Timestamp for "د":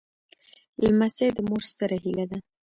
1.33-1.37